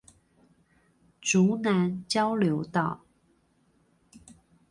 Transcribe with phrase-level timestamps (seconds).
[1.21, 3.01] 竹南交流道